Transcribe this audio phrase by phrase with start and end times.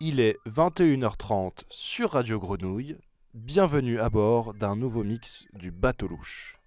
[0.00, 2.96] Il est 21h30 sur Radio Grenouille.
[3.34, 6.60] Bienvenue à bord d'un nouveau mix du bateau louche.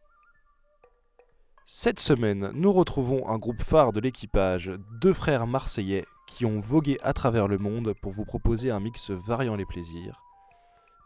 [1.65, 6.97] Cette semaine, nous retrouvons un groupe phare de l'équipage, deux frères marseillais qui ont vogué
[7.03, 10.21] à travers le monde pour vous proposer un mix variant les plaisirs.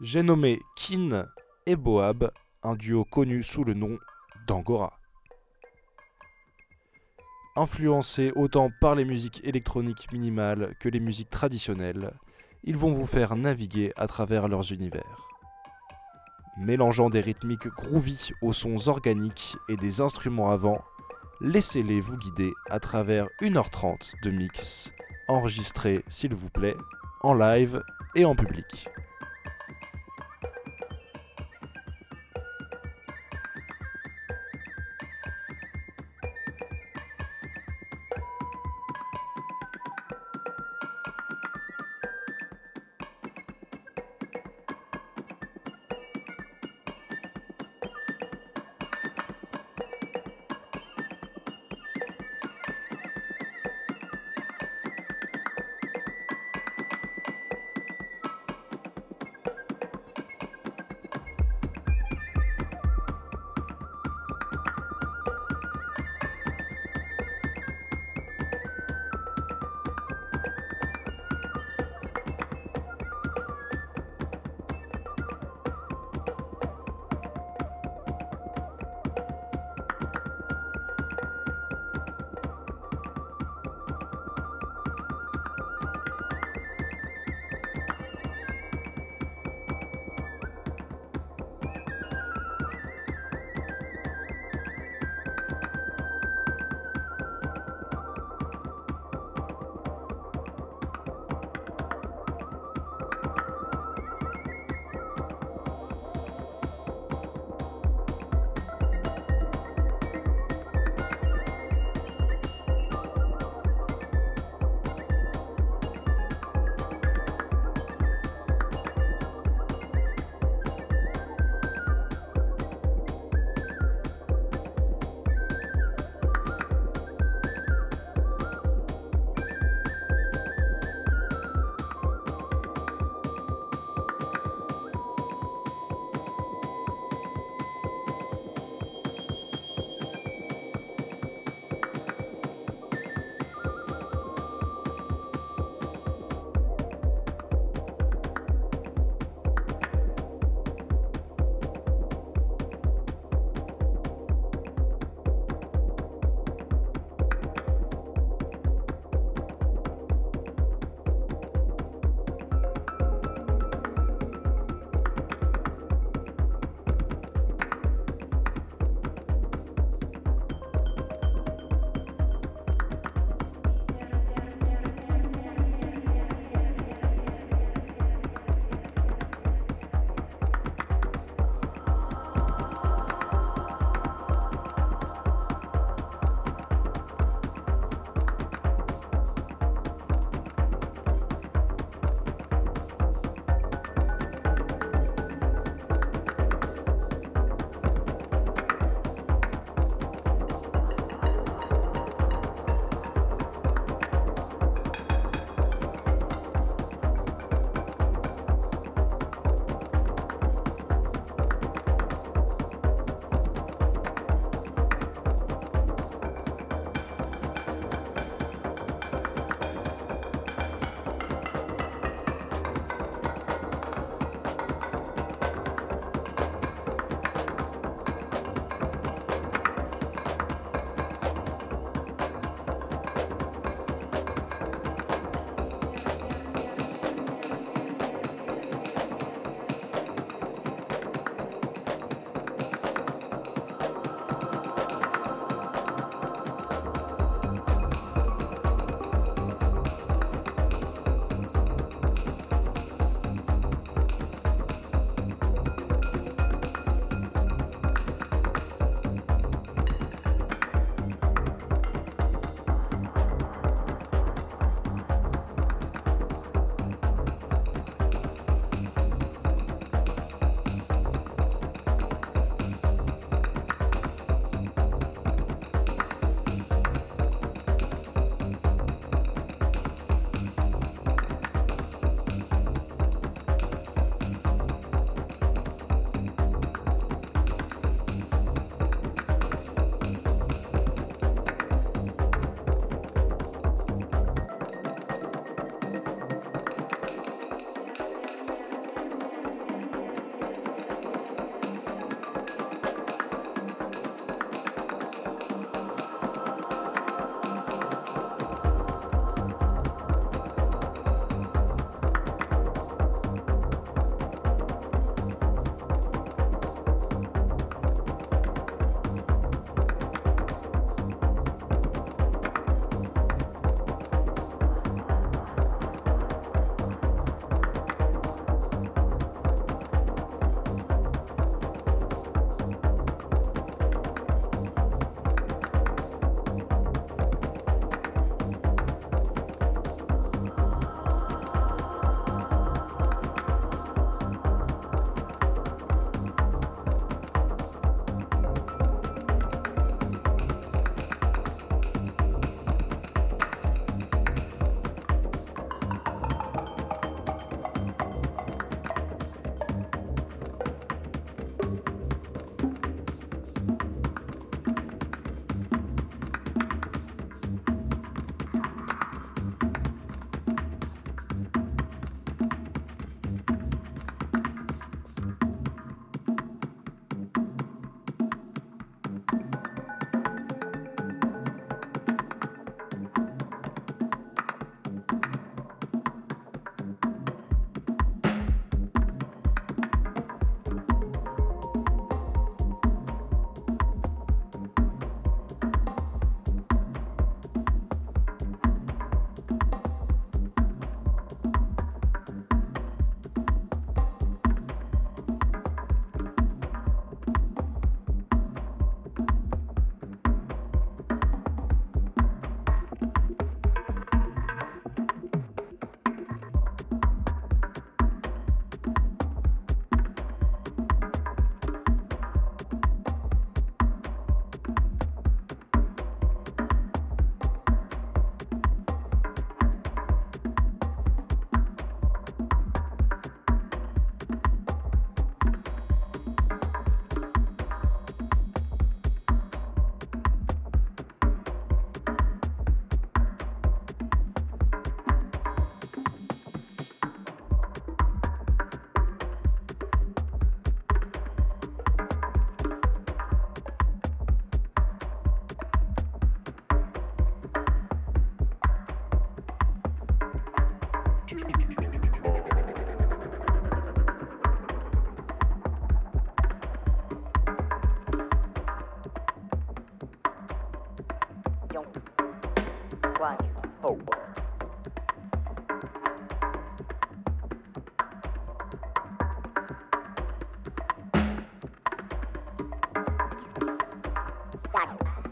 [0.02, 1.28] J'ai nommé Kin
[1.68, 2.32] et Boab,
[2.64, 4.00] un duo connu sous le nom
[4.48, 4.94] d'Angora.
[7.58, 12.12] Influencés autant par les musiques électroniques minimales que les musiques traditionnelles,
[12.66, 15.26] ils vont vous faire naviguer à travers leurs univers.
[16.58, 20.84] Mélangeant des rythmiques groovy aux sons organiques et des instruments avant,
[21.40, 24.94] laissez-les vous guider à travers 1h30 de mix,
[25.30, 26.76] enregistré s'il vous plaît,
[27.22, 27.82] en live
[28.16, 28.90] et en public.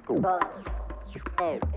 [0.05, 0.39] go go
[1.38, 1.72] go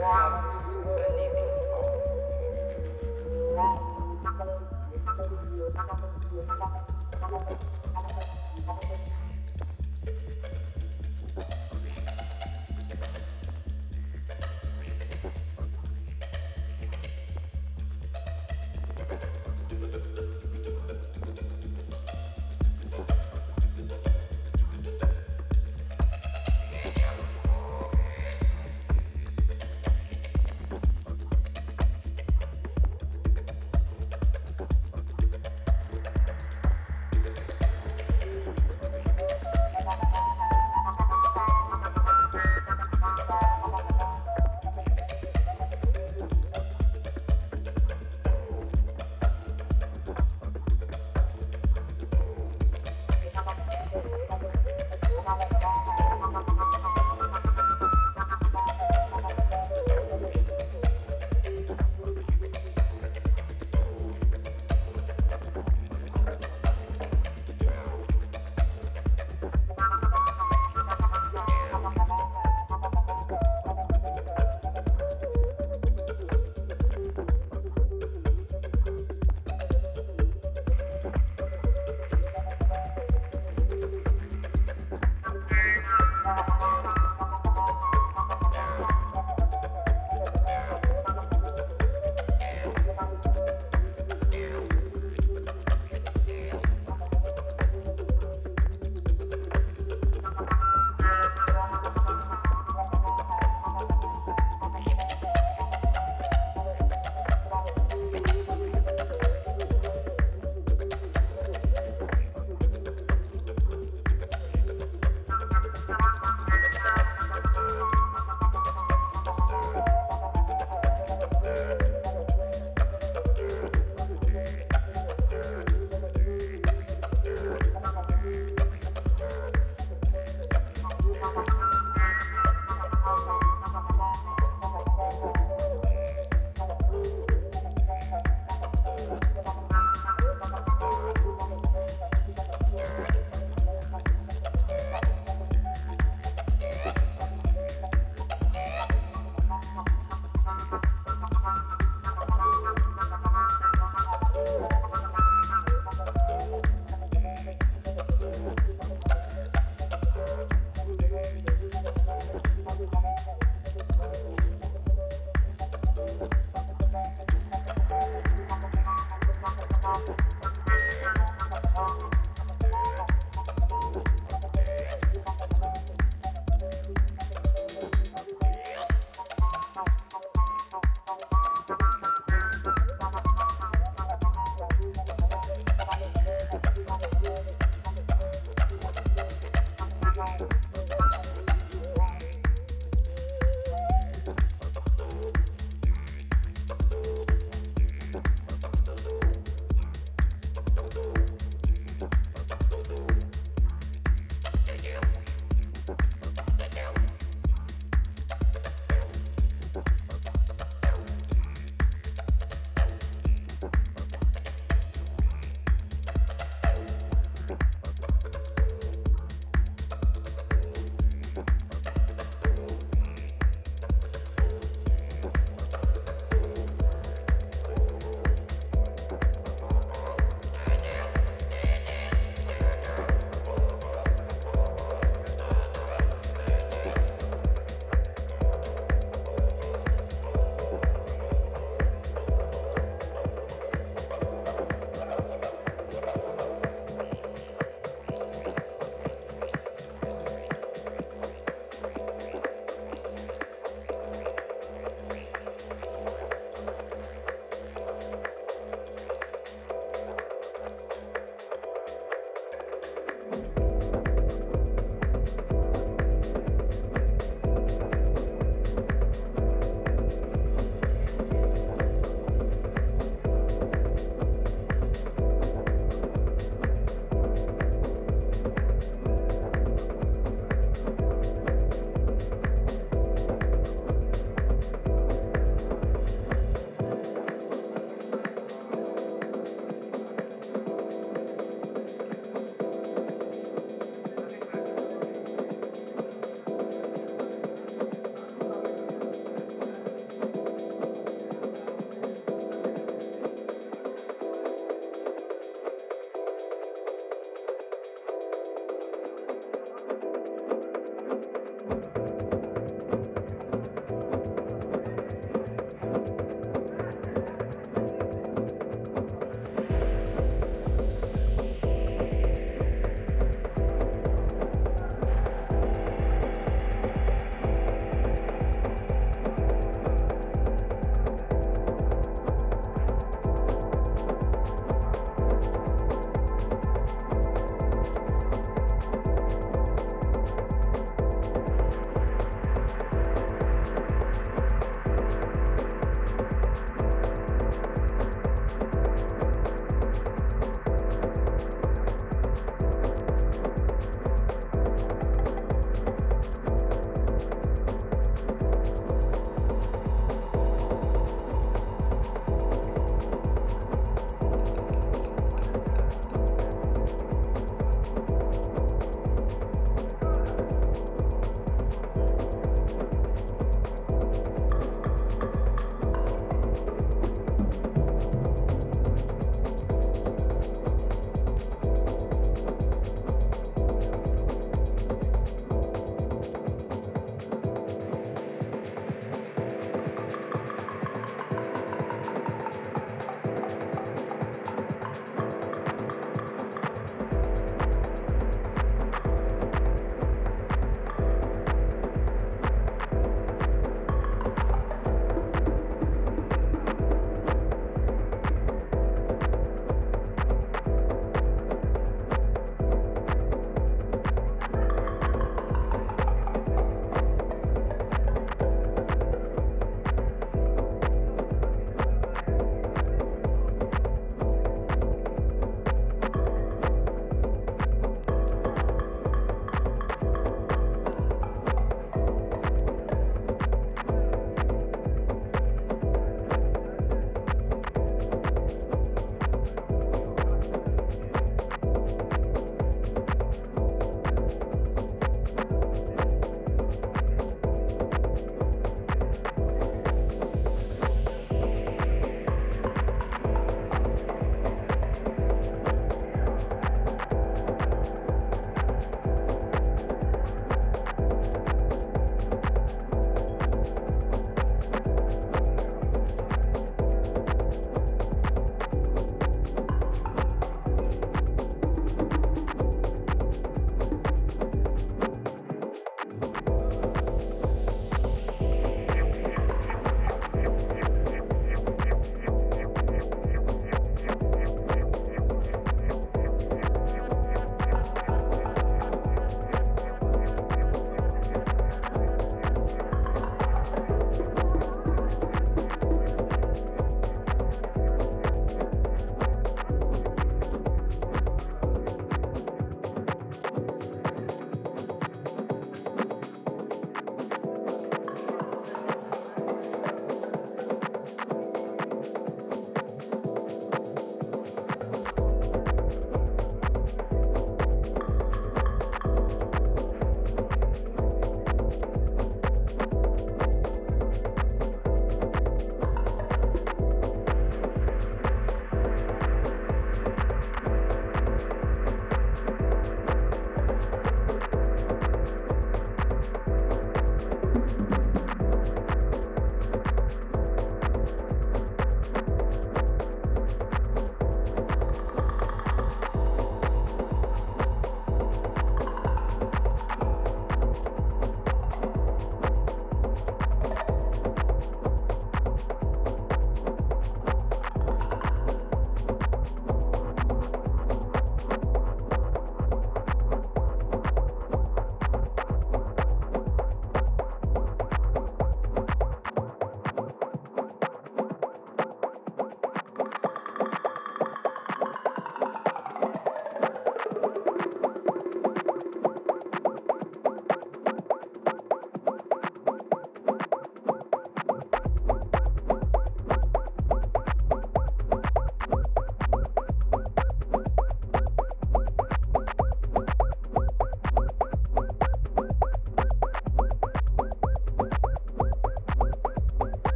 [0.00, 0.39] wow.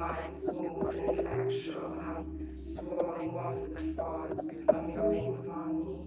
[0.00, 1.94] mind smooth and factual.
[2.00, 5.98] I'm swirling wanted thoughts coming upon me.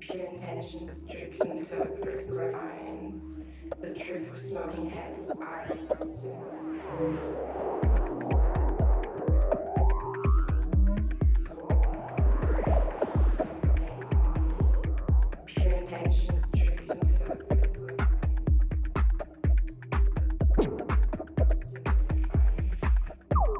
[0.00, 3.36] Pure intentions strict interpret lines.
[3.80, 5.78] The truth of smoking heads eyes.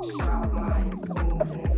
[0.03, 1.72] my soul.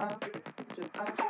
[0.00, 0.16] Just
[0.76, 1.29] should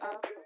[0.00, 0.37] up.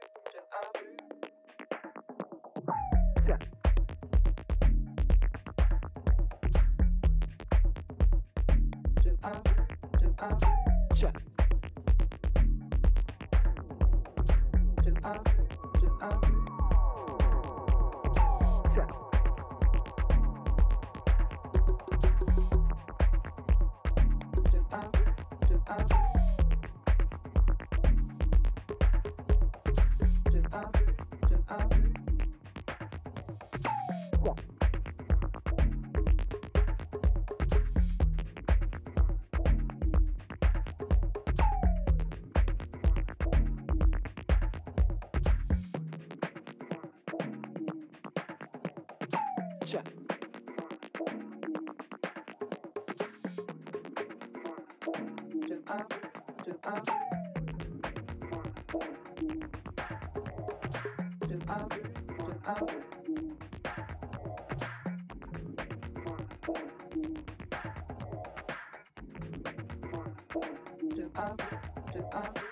[71.92, 72.51] To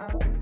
[0.00, 0.37] Oh.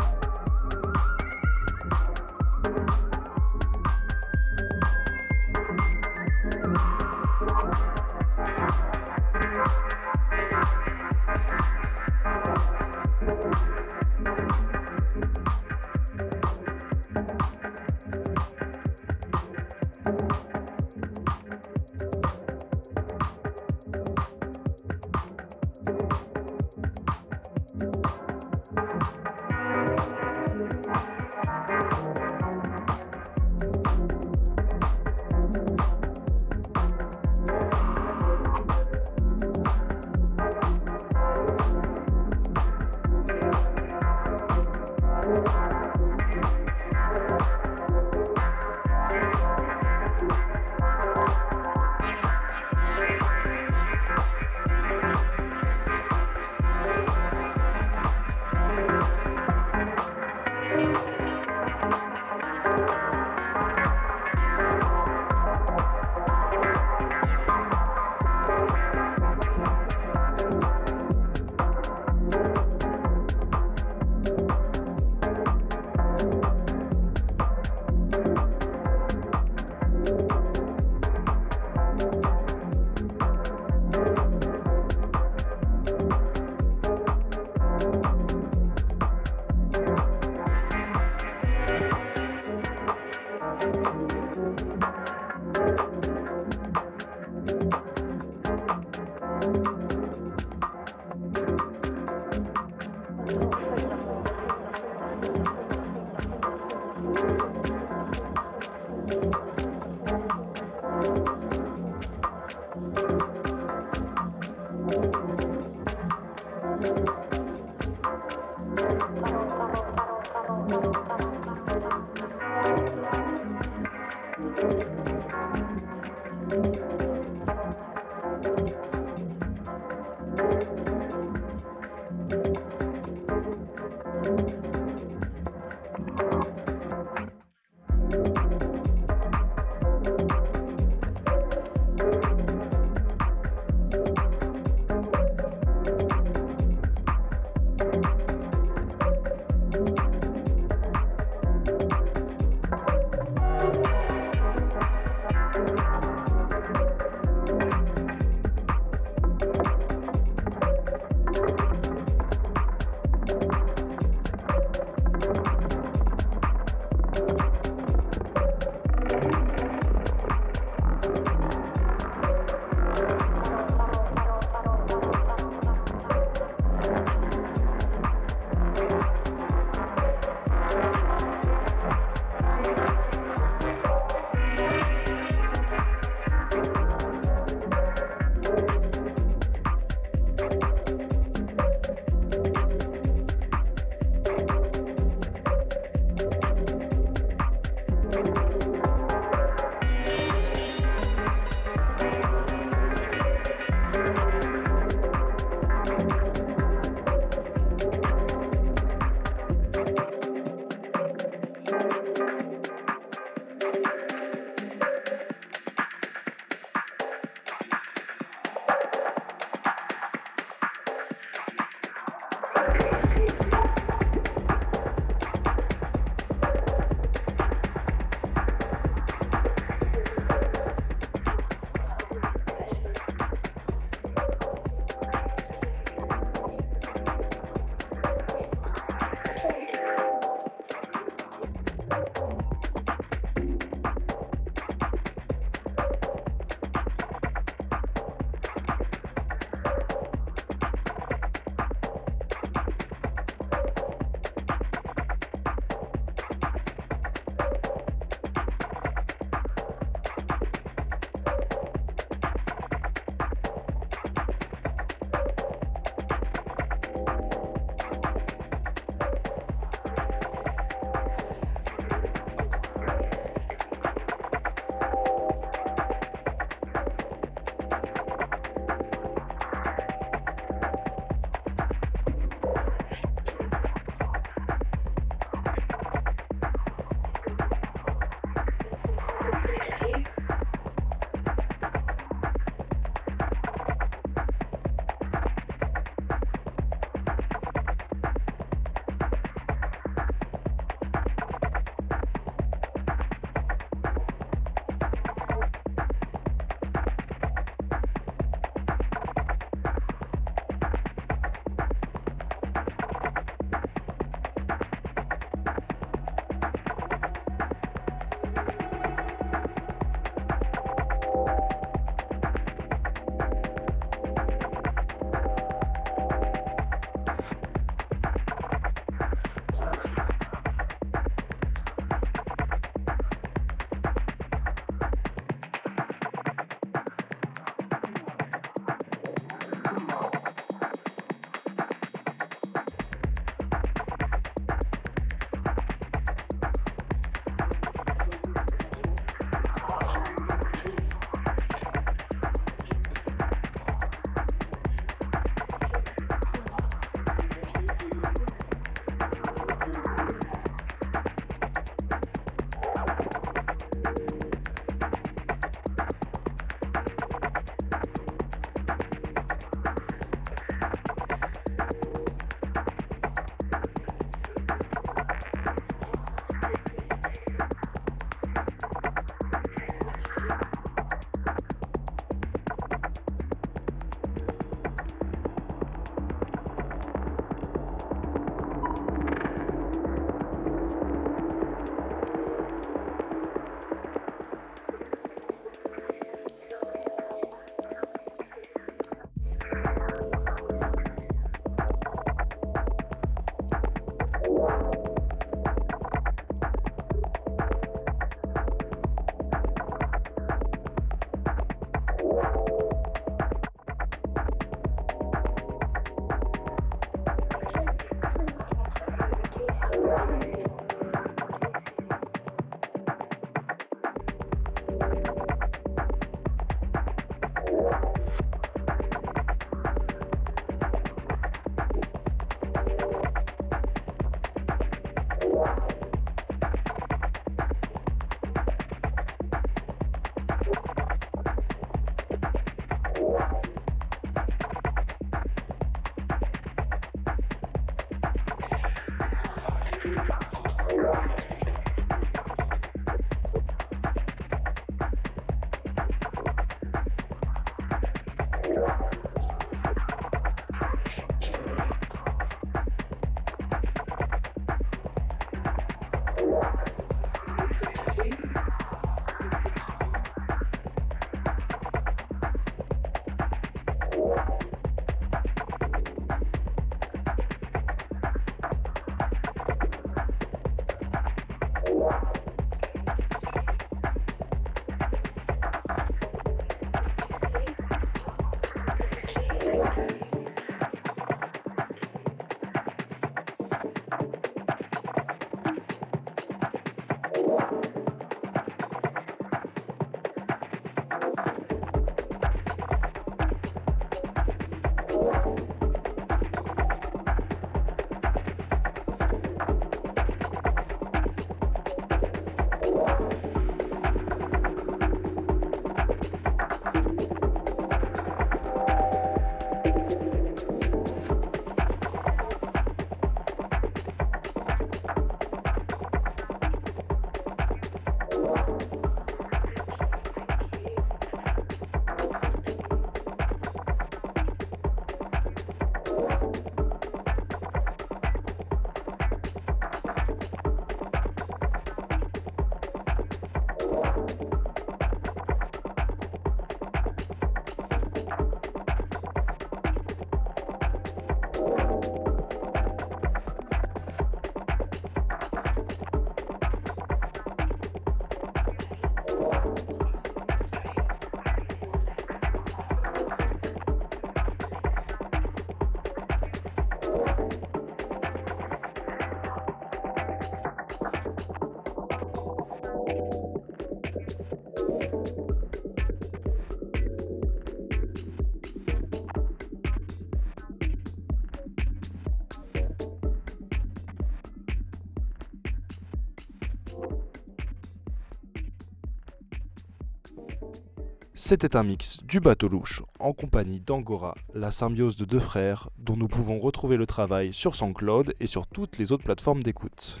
[591.26, 595.96] C'était un mix du bateau louche en compagnie d'Angora, la symbiose de deux frères dont
[595.96, 600.00] nous pouvons retrouver le travail sur SoundCloud et sur toutes les autres plateformes d'écoute.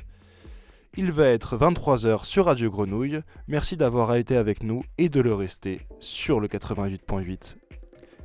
[0.98, 3.22] Il va être 23h sur Radio Grenouille.
[3.48, 7.56] Merci d'avoir été avec nous et de le rester sur le 88.8.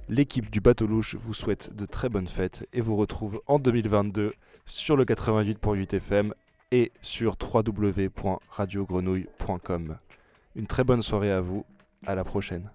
[0.10, 4.34] L'équipe du bateau louche vous souhaite de très bonnes fêtes et vous retrouve en 2022
[4.66, 6.34] sur le 88.8 FM
[6.72, 9.98] et sur www.radiogrenouille.com.
[10.58, 11.64] Une très bonne soirée à vous,
[12.06, 12.70] à la prochaine.